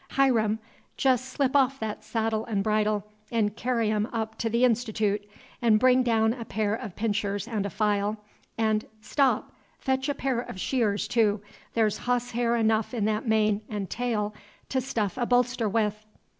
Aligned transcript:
Hiram! 0.13 0.57
jest 0.97 1.25
slip 1.25 1.55
off 1.55 1.79
that 1.79 2.03
saddle 2.03 2.43
and 2.45 2.63
bridle, 2.63 3.05
and 3.31 3.55
carry 3.55 3.91
'em 3.91 4.07
up 4.11 4.35
to 4.39 4.49
the 4.49 4.63
Institoot, 4.65 5.23
and 5.61 5.79
bring 5.79 6.01
down 6.01 6.33
a 6.33 6.43
pair 6.43 6.73
of 6.73 6.95
pinchers 6.95 7.47
and 7.47 7.67
a 7.67 7.69
file, 7.69 8.17
and 8.57 8.83
stop 8.99 9.51
fetch 9.77 10.09
a 10.09 10.15
pair 10.15 10.39
of 10.41 10.59
shears, 10.59 11.07
too; 11.07 11.39
there's 11.75 11.99
hosshair 11.99 12.55
enough 12.59 12.95
in 12.95 13.05
that 13.05 13.27
mane 13.27 13.61
and 13.69 13.91
tail 13.91 14.33
to 14.69 14.81
stuff 14.81 15.19
a 15.19 15.25
bolster 15.27 15.69
with." 15.69 16.03